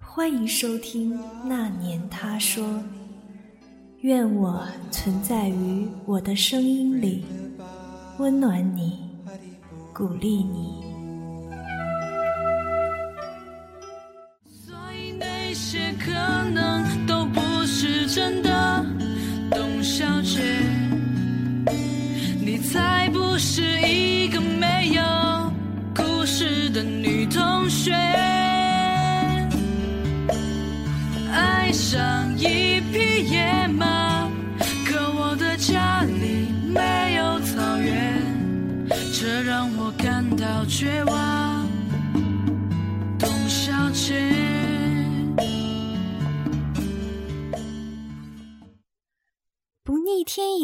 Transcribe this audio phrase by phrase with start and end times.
[0.00, 2.82] 欢迎收听那年他说
[4.00, 7.24] 愿我存在于我的声音里
[8.18, 8.98] 温暖你
[9.94, 10.87] 鼓励你。
[22.62, 25.02] 才不是一个没有
[25.94, 28.17] 故事的女同学。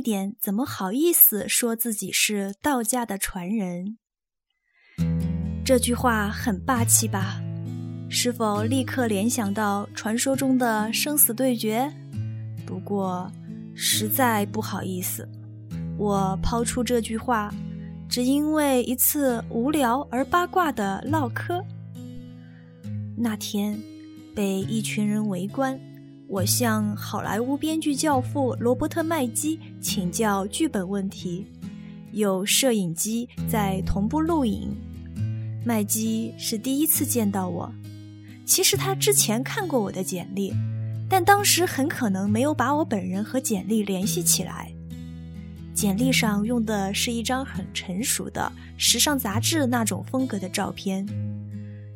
[0.05, 3.97] 点，怎么好意思说自己是道家的传人？
[5.64, 7.41] 这句话很霸气吧？
[8.10, 11.91] 是否立刻联想到传说中的生死对决？
[12.66, 13.32] 不过，
[13.75, 15.27] 实在不好意思，
[15.97, 17.50] 我抛出这句话，
[18.06, 21.64] 只因为一次无聊而八卦的唠嗑。
[23.16, 23.80] 那天，
[24.34, 25.80] 被一群人围观。
[26.34, 31.46] 我向好莱坞编剧教父罗伯特·麦基请教剧本问题，
[32.10, 34.76] 有摄影机在同步录影。
[35.64, 37.72] 麦基是第一次见到我，
[38.44, 40.52] 其实他之前看过我的简历，
[41.08, 44.74] 但当时很可能没有把我本人和简历联系起来。
[45.72, 51.06] 简历上用的是一张很成熟的时尚杂志那种风格的照片。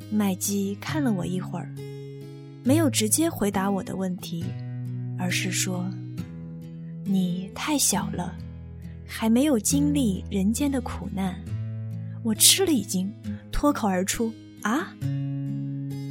[0.09, 1.69] 麦基看了我一会儿。
[2.63, 4.43] 没有直接回答我的问题，
[5.17, 5.89] 而是说
[7.03, 8.35] ：“你太小了，
[9.07, 11.35] 还没有经历人间的苦难。”
[12.23, 13.11] 我吃了一惊，
[13.51, 14.93] 脱口而出：“啊！”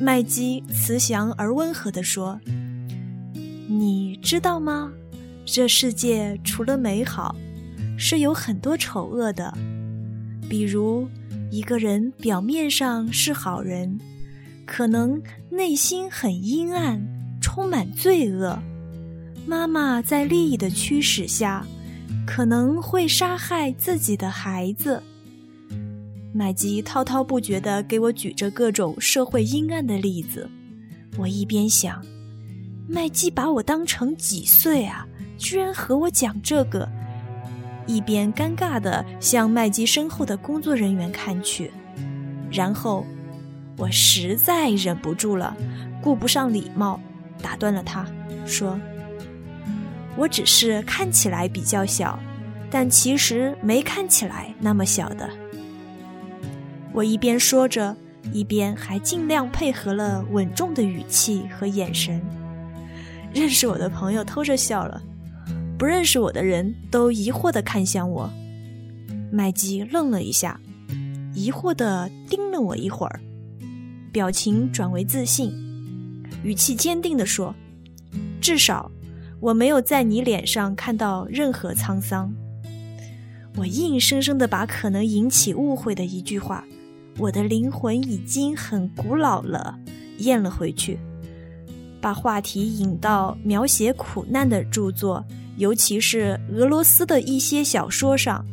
[0.01, 2.41] 麦基慈祥而温和地说
[3.69, 4.91] ：“你知道吗？
[5.45, 7.37] 这世界除了美好，
[7.99, 9.53] 是有很多丑恶的。
[10.49, 11.09] 比如，
[11.51, 13.99] 一个人表面上是好人。”
[14.71, 17.03] 可能内心很阴暗，
[17.41, 18.57] 充满罪恶。
[19.47, 21.67] 妈妈在利益的驱使下，
[22.27, 25.03] 可能会杀害自己的孩子。
[26.35, 30.49] 麦基滔滔不绝地给我举着各种社会阴暗的例子。
[31.17, 32.05] 我一边想，
[32.87, 35.09] 麦基把我当成几岁啊？
[35.39, 36.87] 居然和我讲这个，
[37.87, 41.73] 一边尴尬地向麦基身后的工作人员看去，
[42.53, 43.07] 然后。
[43.79, 45.57] 我实在忍不住了，
[46.03, 47.01] 顾不上礼貌，
[47.41, 48.05] 打断了他，
[48.45, 48.79] 说
[50.19, 52.19] ：“我只是看起来比较小，
[52.71, 55.31] 但其实没看起来那么小的。”
[56.93, 57.97] 我一边说着，
[58.33, 62.21] 一边还尽量配合了稳重的语气和眼神。
[63.33, 65.01] 认识我的朋友偷着笑了，
[65.79, 68.29] 不认识我的人都疑惑地看向我。
[69.31, 70.59] 麦基愣了一下，
[71.33, 73.21] 疑惑地盯了我一会儿。
[74.19, 75.53] 表情转为自信，
[76.43, 77.55] 语气坚定地说
[78.43, 78.91] ：“至少，
[79.39, 82.35] 我没有在你脸上看到任何沧桑。”
[83.55, 86.65] 我硬生生地把可能引起误会的一句话
[87.17, 89.79] “我的灵魂已经很古老了”
[90.19, 90.99] 咽了回去，
[92.01, 95.25] 把话题引到描写苦难的著作，
[95.59, 98.45] 尤其是俄罗斯的一些小说上，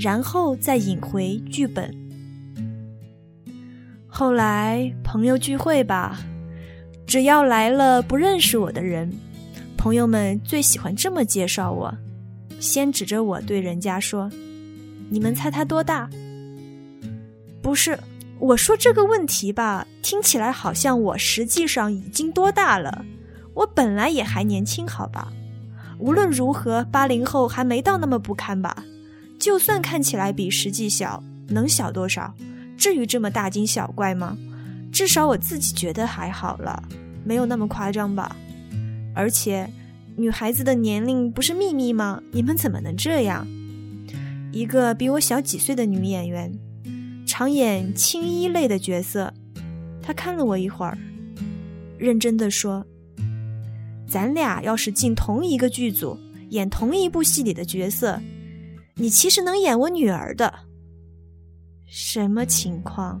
[0.00, 2.01] 然后再引回剧本。
[4.14, 6.20] 后来朋友聚会吧，
[7.06, 9.10] 只要来了不认识我的人，
[9.74, 11.96] 朋友们最喜欢这么介绍我：
[12.60, 14.30] 先指着我对人家说
[15.08, 16.10] ：“你们猜他多大？”
[17.62, 17.98] 不是，
[18.38, 23.06] 我说这个问题吧，听起来好像我实际上已经多大了。
[23.54, 25.32] 我本来也还年轻，好吧？
[25.98, 28.84] 无论如何，八零后还没到那么不堪吧？
[29.38, 32.34] 就算看起来比实际小，能小多少？
[32.82, 34.36] 至于这么大惊小怪吗？
[34.90, 36.82] 至少我自己觉得还好了，
[37.24, 38.34] 没有那么夸张吧。
[39.14, 39.70] 而且，
[40.16, 42.20] 女孩子的年龄不是秘密吗？
[42.32, 43.46] 你们怎么能这样？
[44.50, 46.52] 一个比我小几岁的女演员，
[47.24, 49.32] 常演青衣类的角色。
[50.02, 50.98] 她看了我一会儿，
[51.98, 52.84] 认真的说
[54.10, 56.18] ：“咱俩要是进同一个剧组，
[56.50, 58.20] 演同一部戏里的角色，
[58.96, 60.52] 你其实能演我女儿的。”
[61.94, 63.20] 什么情况？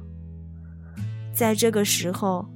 [1.34, 2.48] 在这个时候，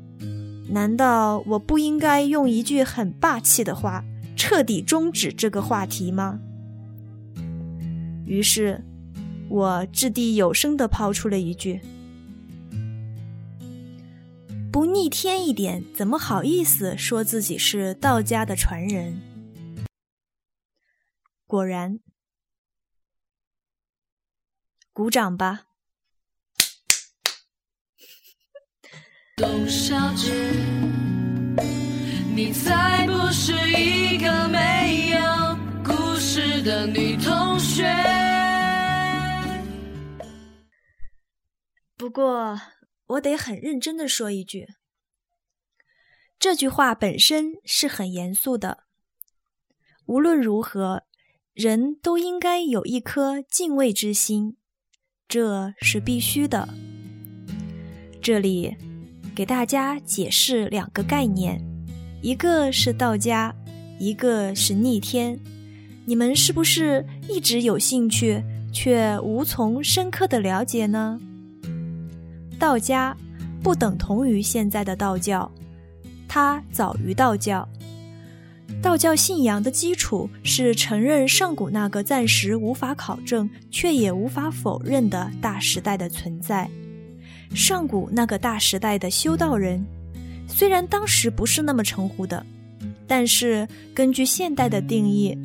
[0.66, 4.02] 难道我不应该用一句很霸气的话，
[4.34, 6.40] 彻底终止这个话题吗？
[8.24, 8.82] 于是，
[9.50, 11.82] 我掷地有声的抛出了一句
[14.72, 19.20] ：“不逆天一点，怎么好意思说自己是道家的传人？”
[21.46, 22.00] 果然，
[24.94, 25.65] 鼓掌吧。
[29.38, 30.32] 董小姐，
[32.34, 35.18] 你才不是一个没有
[35.84, 37.84] 故事的女同学。
[41.98, 42.58] 不过，
[43.08, 44.68] 我得很认真的说一句，
[46.38, 48.84] 这句话本身是很严肃的。
[50.06, 51.02] 无论如何，
[51.52, 54.56] 人都应该有一颗敬畏之心，
[55.28, 56.66] 这是必须的。
[58.22, 58.95] 这里。
[59.36, 61.62] 给大家解释两个概念，
[62.22, 63.54] 一个是道家，
[63.98, 65.38] 一个是逆天。
[66.06, 68.42] 你们是不是一直有兴趣，
[68.72, 71.20] 却无从深刻的了解呢？
[72.58, 73.14] 道家
[73.62, 75.52] 不等同于现在的道教，
[76.26, 77.68] 它早于道教。
[78.80, 86.70] 道教信仰的基础是承认上古那个暂时无法考证却也无法否认的大时代的存在。
[87.54, 89.84] 上古那个大时代的修道人，
[90.46, 92.44] 虽然当时不是那么称呼的，
[93.06, 95.36] 但是根据现代的定义，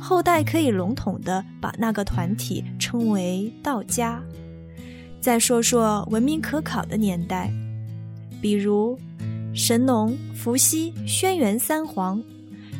[0.00, 4.22] 后代可以笼统的把那个团体称为道家。
[5.20, 7.50] 再说说文明可考的年代，
[8.42, 8.98] 比如
[9.54, 12.22] 神农、伏羲、轩辕三皇，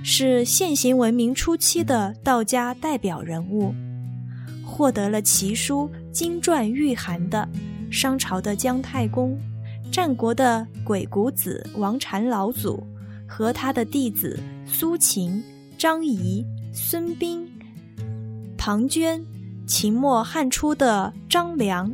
[0.02, 3.74] 是现行文明初期的道家代表人物，
[4.62, 7.48] 获得了奇书经传御寒的。
[7.94, 9.38] 商朝的姜太公，
[9.92, 12.84] 战国的鬼谷子、王禅老祖
[13.24, 14.36] 和他的弟子
[14.66, 15.40] 苏秦、
[15.78, 17.46] 张仪、孙膑、
[18.58, 19.22] 庞涓，
[19.64, 21.88] 秦末汉初的张良，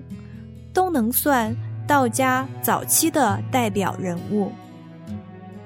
[0.72, 1.54] 都能算
[1.86, 4.50] 道家早期的代表人物。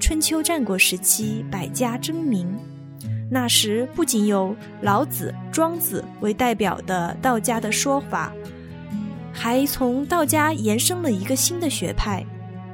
[0.01, 2.53] 春秋战国时期，百家争鸣，
[3.31, 4.53] 那时不仅有
[4.83, 8.33] 老子、庄子为代表的道家的说法。
[9.37, 12.25] 还从道家延伸了一个新的学派，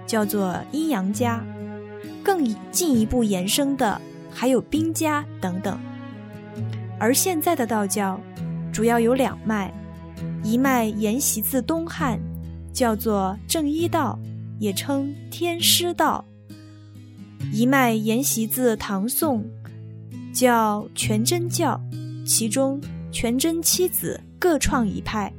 [0.07, 1.43] 叫做阴阳家。
[2.23, 3.99] 更进一步延伸的
[4.31, 5.81] 还有兵家等等。
[6.99, 8.21] 而现在的道教
[8.71, 9.73] 主要有两脉，
[10.45, 12.21] 一脉沿袭自东汉，
[12.75, 14.19] 叫做正一道，
[14.59, 16.23] 也称天师道；
[17.51, 19.43] 一脉沿袭自唐宋，
[20.33, 21.81] 叫全真教。
[22.27, 22.81] 其中
[23.11, 25.33] 全真七子各创一派。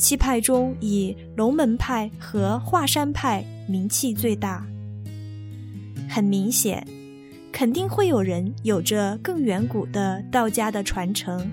[0.00, 4.66] 七派中，以龙门派和华山派名气最大。
[6.08, 6.82] 很明显，
[7.52, 11.46] 肯定会有人有着更远古的道家的传承，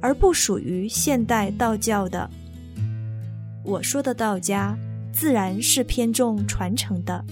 [0.00, 2.30] 而不属于现代道教的。
[3.62, 4.74] 我说的道家，
[5.12, 7.22] 自然是偏重传承的。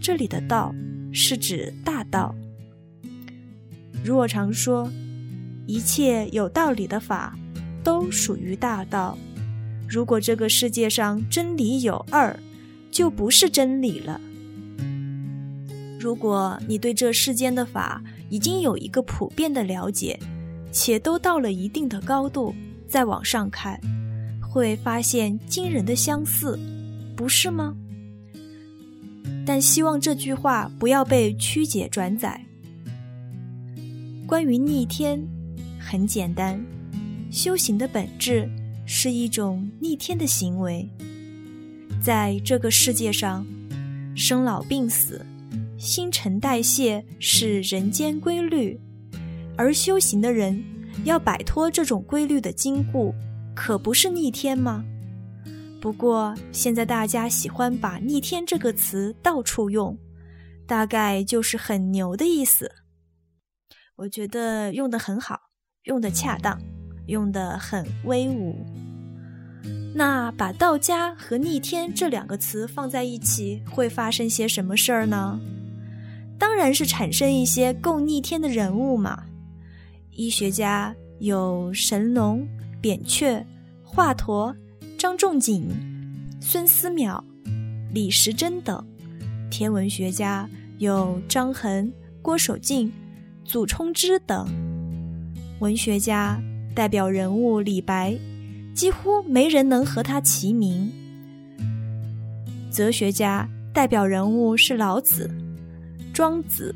[0.00, 0.72] 这里的“道”
[1.12, 2.32] 是指大道。
[4.04, 4.88] 如我常说，
[5.66, 7.36] 一切有道理的法，
[7.82, 9.18] 都属于大道。
[9.90, 12.38] 如果这个世界上真理有二，
[12.92, 14.20] 就不是真理了。
[15.98, 20.16] 如果你对这世间的法已经有一个普遍的了解，
[20.70, 22.54] 且都到了一定的高度，
[22.86, 23.80] 再往上看，
[24.40, 26.56] 会发现惊人的相似，
[27.16, 27.74] 不是吗？
[29.44, 32.40] 但希望这句话不要被曲解转载。
[34.24, 35.20] 关于逆天，
[35.80, 36.64] 很简单，
[37.32, 38.48] 修行的本质。
[38.92, 40.86] 是一种逆天的行为，
[42.02, 43.46] 在这个世界上，
[44.16, 45.24] 生老病死、
[45.78, 48.76] 新陈代谢是人间规律，
[49.56, 50.60] 而修行的人
[51.04, 53.14] 要摆脱这种规律的禁锢，
[53.54, 54.84] 可不是逆天吗？
[55.80, 59.96] 不过现在大家喜欢把“逆天”这个词到处用，
[60.66, 62.68] 大概就是很牛的意思。
[63.94, 65.38] 我觉得用的很好，
[65.84, 66.60] 用的恰当。
[67.10, 68.56] 用的很威武。
[69.92, 75.38] 那把道家和逆天这两个词放在一起，会发生些什么事儿呢？
[76.38, 79.24] 当然是产生一些够逆天的人物嘛。
[80.12, 82.46] 医学家有神农、
[82.80, 83.44] 扁鹊、
[83.84, 84.54] 华佗、
[84.96, 85.68] 张仲景、
[86.40, 87.22] 孙思邈、
[87.92, 88.82] 李时珍等；
[89.50, 90.48] 天文学家
[90.78, 92.92] 有张衡、郭守敬、
[93.44, 94.46] 祖冲之等；
[95.58, 96.40] 文学家。
[96.74, 98.16] 代表人物李白，
[98.74, 100.90] 几乎没人能和他齐名。
[102.70, 105.30] 哲学家代表人物是老子、
[106.12, 106.74] 庄子；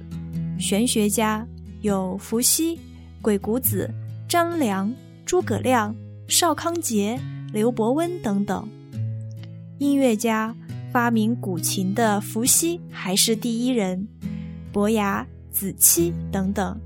[0.58, 1.46] 玄学家
[1.82, 2.78] 有伏羲、
[3.22, 3.88] 鬼谷子、
[4.28, 4.92] 张良、
[5.24, 5.94] 诸葛亮、
[6.26, 7.18] 邵康节、
[7.52, 8.68] 刘伯温等等。
[9.78, 10.54] 音乐家
[10.92, 14.06] 发明古琴的伏羲还是第一人，
[14.72, 16.78] 伯牙、子期等等。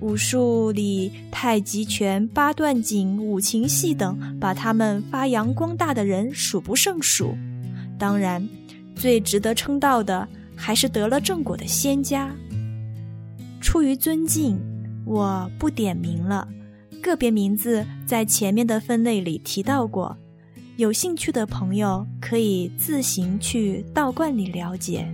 [0.00, 7.36] 武术里太极拳、八段锦、五禽戏等，把他们发扬光大的人数不胜数。
[7.98, 8.48] 当然，
[8.94, 12.32] 最值得称道的还是得了正果的仙家。
[13.60, 14.56] 出于尊敬，
[15.04, 16.46] 我不点名了，
[17.02, 20.16] 个别名字在前面的分类里提到过，
[20.76, 25.08] 有兴趣的朋友可以自行去道观里了解。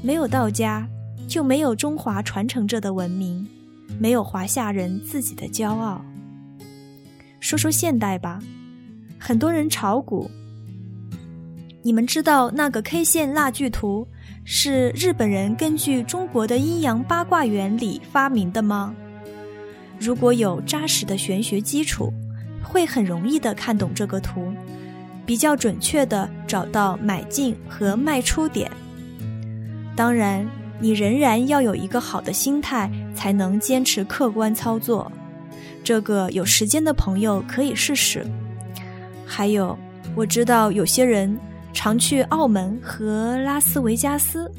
[0.00, 0.88] 没有道家。
[1.26, 3.46] 就没有中华传承着的文明，
[3.98, 6.04] 没有华夏人自己的骄傲。
[7.40, 8.38] 说说现代吧，
[9.18, 10.30] 很多人炒股。
[11.82, 14.06] 你们知道那个 K 线蜡炬图
[14.44, 18.94] 是日本人根据中国的阴阳八卦原理发明的吗？
[19.98, 22.12] 如果有扎实的玄学基础，
[22.62, 24.52] 会很容易的看懂这个图，
[25.26, 28.70] 比较准确的找到买进和卖出点。
[29.94, 30.46] 当然。
[30.80, 35.10] 你仍然要有一个好的心态，才能坚持客观操作。
[35.82, 38.26] 这个有时间的朋友可以试试。
[39.24, 39.78] 还有，
[40.14, 41.38] 我知道有些人
[41.72, 44.50] 常去澳门和拉斯维加斯，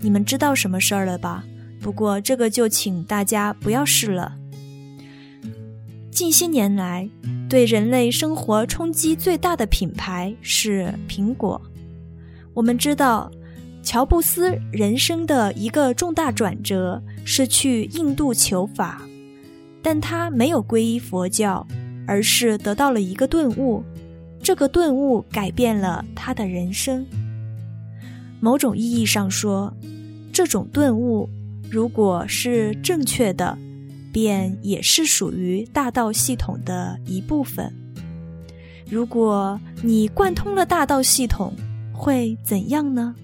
[0.00, 1.44] 你们知道什么事儿了吧？
[1.80, 4.32] 不过这个就请大家不要试了。
[6.10, 7.08] 近些年来，
[7.48, 11.60] 对人类生活冲击最大的品牌是苹果。
[12.54, 13.30] 我们知道。
[13.88, 19.00] 乔布斯人生的一个重大转折是去印度求法，
[19.82, 21.66] 但他没有皈依佛教，
[22.06, 23.82] 而是得到了一个顿悟。
[24.42, 27.06] 这个顿悟改变了他的人生。
[28.40, 29.74] 某种意义上说，
[30.34, 31.26] 这种顿悟
[31.70, 33.56] 如果是正确的，
[34.12, 37.72] 便也是属于大道系统的一部分。
[38.90, 41.54] 如果你贯通了大道系统，
[41.90, 43.14] 会怎样呢？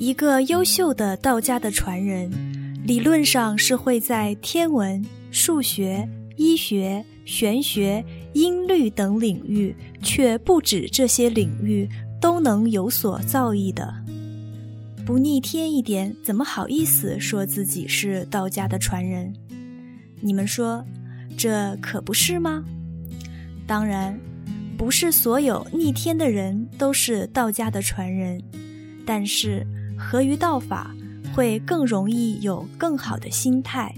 [0.00, 2.30] 一个优秀的道家的传人，
[2.86, 8.02] 理论上是会在天文、数学、医学、玄学、
[8.32, 11.86] 音律等领域，却不止这些领域
[12.18, 13.94] 都能有所造诣的。
[15.04, 19.30] 不逆天一点，怎么好意思说自己是道家的传人？
[20.22, 20.82] 你们说，
[21.36, 22.64] 这可不是吗？
[23.66, 24.18] 当然，
[24.78, 28.42] 不是所有逆天的人都是道家的传人，
[29.04, 29.66] 但是。
[30.00, 30.96] 合于道法，
[31.34, 33.94] 会更容易有更好的心态。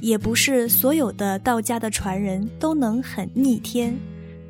[0.00, 3.98] 也不是所有的道家的传人都能很逆天，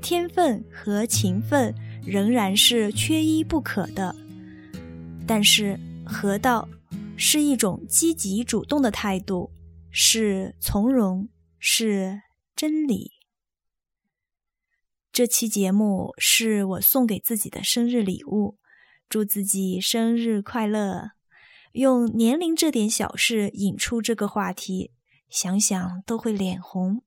[0.03, 1.75] 天分和勤奋
[2.05, 4.15] 仍然是缺一不可的。
[5.27, 6.69] 但是合道
[7.17, 9.51] 是一种积极主动的态度，
[9.91, 12.21] 是从容，是
[12.55, 13.13] 真理。
[15.13, 18.59] 这期节目是我送给自己的生日礼物。
[19.09, 21.13] 祝自己生日快乐！
[21.73, 24.93] 用年龄这点小事引出这个话题，
[25.29, 27.03] 想想都会脸红。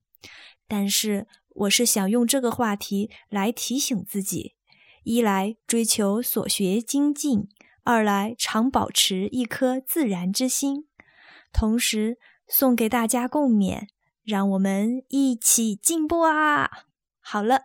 [0.68, 4.56] 但是我是想用这个话题来提醒自己：
[5.04, 7.48] 一来追求所学精进，
[7.84, 10.88] 二来常保持一颗自然之心。
[11.54, 13.88] 同时送给大家共勉，
[14.24, 16.70] 让我们一起进步啊！
[17.22, 17.62] 好了，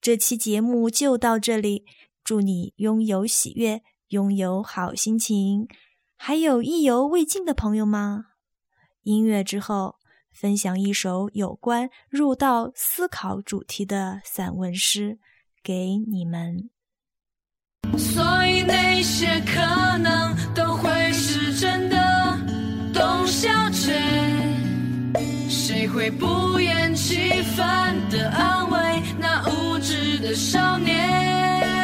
[0.00, 1.84] 这期节目就到这里。
[2.24, 5.68] 祝你拥有喜悦，拥有好心情。
[6.16, 8.24] 还有意犹未尽的朋友吗？
[9.02, 9.96] 音乐之后，
[10.32, 15.18] 分享一首有关入道思考主题的散文诗
[15.62, 16.70] 给你们。
[17.98, 22.38] 所以那些可能都会是真的，
[22.94, 23.92] 董小姐，
[25.50, 31.83] 谁会不厌其烦的安慰那无知的少年？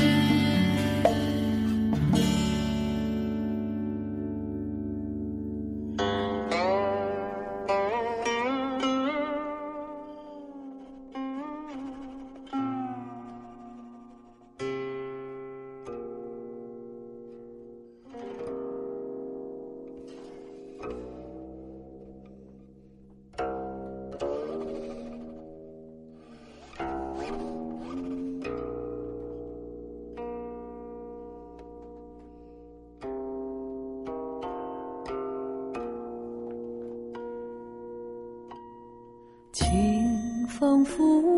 [40.85, 41.30] 仿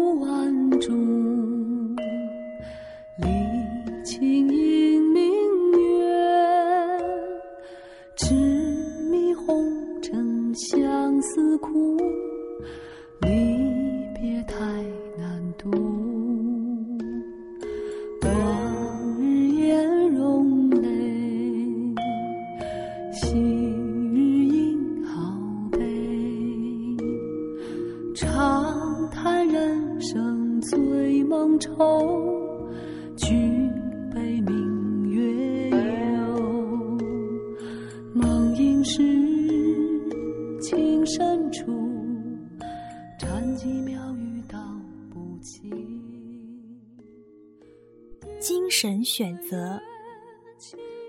[48.40, 49.80] 精神选择，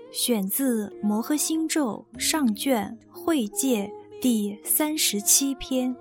[0.09, 3.91] 选自《摩诃星咒》上卷会界
[4.21, 5.93] 第三十七篇。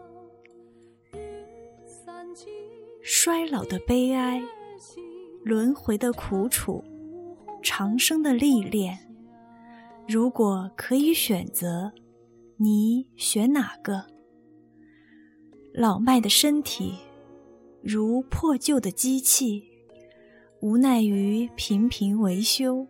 [3.02, 4.40] 衰老的悲哀，
[5.44, 6.82] 轮回的苦楚，
[7.62, 8.98] 长生的历练。
[10.08, 11.92] 如果可以选择，
[12.56, 14.06] 你选哪个？
[15.74, 16.94] 老迈的身体，
[17.82, 19.64] 如破旧的机器，
[20.62, 22.86] 无奈于频频维修，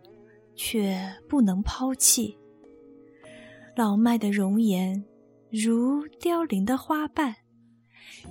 [0.55, 0.97] 却
[1.27, 2.37] 不能抛弃。
[3.75, 5.03] 老迈的容颜，
[5.51, 7.35] 如凋零的花瓣。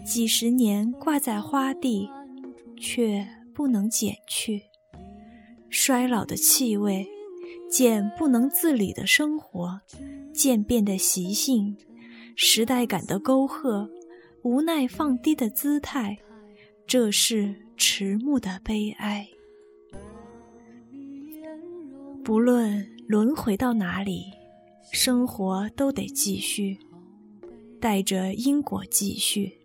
[0.02, 2.08] 几十年挂在花地，
[2.76, 4.60] 却不能减去；
[5.70, 7.06] 衰老的气味，
[7.70, 9.80] 渐不能自理的生活，
[10.32, 11.76] 渐变的习性，
[12.36, 13.88] 时代感的沟壑，
[14.42, 16.18] 无奈放低的姿态，
[16.86, 19.28] 这是迟暮的悲哀。
[22.24, 24.24] 不论轮回到哪里，
[24.92, 26.78] 生活都得继续，
[27.80, 29.60] 带着因果继续。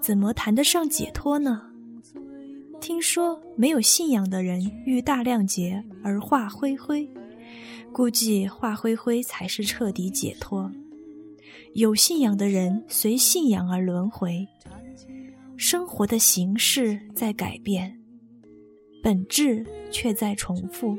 [0.00, 1.72] 怎么谈得上解脱呢？
[2.86, 7.10] 听说没有信仰的人遇大量劫而化灰灰，
[7.92, 10.70] 估计化灰灰才是彻底解脱。
[11.74, 14.46] 有信仰的人随信仰而轮回，
[15.56, 17.98] 生活的形式在改变，
[19.02, 20.96] 本质却在重复，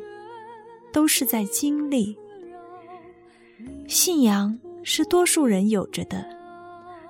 [0.92, 2.18] 都是在经历。
[3.88, 6.28] 信仰是多数人有着的。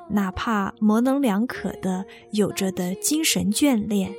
[0.08, 4.14] 哪怕模棱两可的有着的精神眷恋，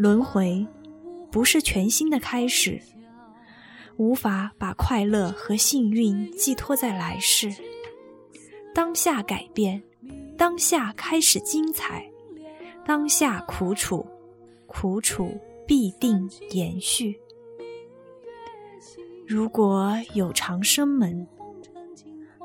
[0.00, 0.66] 轮回
[1.30, 2.80] 不是全新的开始，
[3.98, 7.52] 无法把快乐和幸运寄托在来世。
[8.74, 9.82] 当下改变，
[10.38, 12.10] 当下开始精彩，
[12.86, 14.06] 当下苦楚，
[14.66, 17.20] 苦楚必定延续。
[19.26, 21.28] 如果有长生门。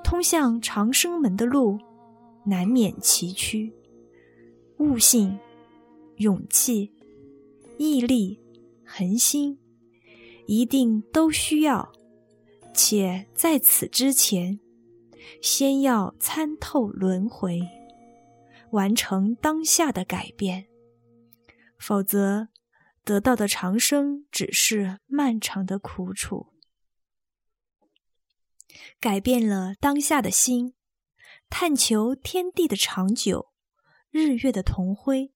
[0.03, 1.79] 通向长生门的路，
[2.43, 3.71] 难免崎岖。
[4.77, 5.39] 悟性、
[6.17, 6.91] 勇气、
[7.77, 8.41] 毅力、
[8.85, 9.59] 恒心，
[10.47, 11.91] 一定都需要。
[12.73, 14.59] 且在此之前，
[15.41, 17.61] 先要参透轮回，
[18.71, 20.67] 完成当下的改变。
[21.77, 22.49] 否则，
[23.03, 26.47] 得到的长生只是漫长的苦楚。
[28.99, 30.73] 改变了当下的心，
[31.49, 33.51] 探求天地的长久，
[34.09, 35.33] 日月的同辉，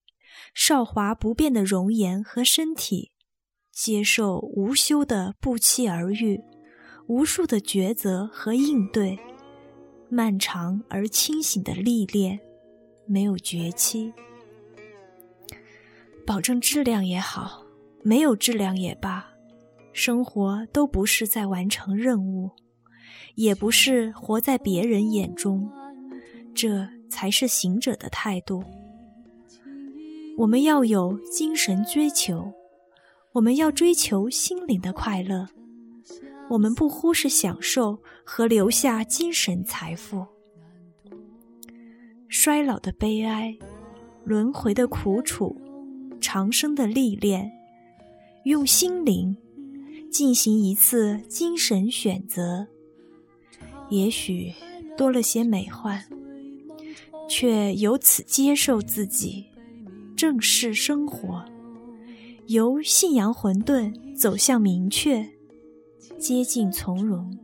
[0.53, 3.11] 少华不变的容颜和身体，
[3.71, 6.41] 接受无休的不期而遇，
[7.07, 9.17] 无数的抉择和应对，
[10.09, 12.39] 漫长而清醒的历练，
[13.07, 14.13] 没有绝期。
[16.25, 17.63] 保证质量也好，
[18.03, 19.27] 没有质量也罢，
[19.93, 22.51] 生活都不是在完成任务。
[23.35, 25.71] 也不是活在别人眼中，
[26.53, 28.63] 这才是行者的态度。
[30.39, 32.53] 我们要有精神追求，
[33.33, 35.49] 我们要追求心灵的快乐，
[36.49, 40.25] 我们不忽视享受和留下精神财富。
[42.29, 43.53] 衰老的悲哀，
[44.23, 45.59] 轮回的苦楚，
[46.21, 47.51] 长生的历练，
[48.45, 49.35] 用心灵
[50.09, 52.65] 进行一次精神选择。
[53.89, 54.53] 也许
[54.95, 56.01] 多了些美幻，
[57.27, 59.48] 却由此接受自己，
[60.19, 61.45] 正视生活，
[62.47, 65.25] 由信仰混沌走向明确，
[66.17, 67.39] 接近从容，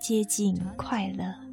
[0.00, 1.47] 接近快乐。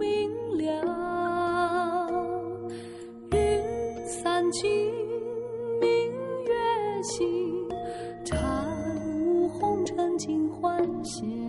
[0.00, 2.08] 明了。
[3.32, 3.38] 云
[4.08, 4.68] 散尽
[5.80, 5.90] 明
[6.44, 7.68] 月醒
[8.24, 8.40] 禅
[9.26, 11.39] 悟红尘尽欢喜。